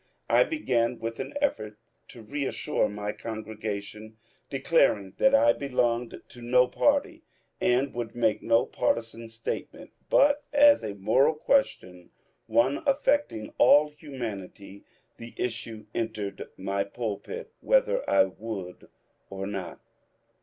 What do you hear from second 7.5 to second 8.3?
and would